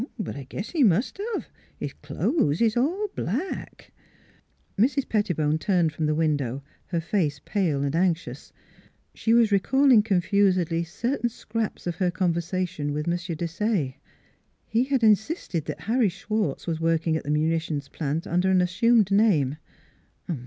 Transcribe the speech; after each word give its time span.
But 0.17 0.35
I 0.35 0.47
guess 0.49 0.71
he 0.71 0.83
must 0.83 1.21
of; 1.35 1.47
his 1.77 1.93
cloe's 1.93 2.59
is 2.59 2.75
all 2.75 3.09
black." 3.13 3.91
Mrs. 4.75 5.07
Pettibone 5.07 5.59
turned 5.59 5.93
from 5.93 6.07
the 6.07 6.15
window, 6.15 6.63
her 6.87 6.97
NEIGHBORS 6.97 7.05
303 7.11 7.19
face 7.29 7.41
pale 7.45 7.83
and 7.83 7.95
anxious. 7.95 8.51
She 9.13 9.31
was 9.35 9.51
recalling 9.51 10.01
con 10.01 10.21
fusedly 10.21 10.87
certain 10.87 11.29
scraps 11.29 11.85
of 11.85 11.97
her 11.97 12.09
conversation 12.09 12.93
with 12.93 13.07
M. 13.07 13.13
Desaye. 13.15 13.97
He 14.65 14.85
had 14.85 15.03
insisted 15.03 15.65
that 15.65 15.81
Harry 15.81 16.09
Schwartz 16.09 16.65
was 16.65 16.79
working 16.79 17.15
at 17.15 17.23
the 17.23 17.29
munitions 17.29 17.87
plant 17.87 18.25
under 18.25 18.49
an 18.49 18.61
assumed 18.61 19.11
name. 19.11 19.57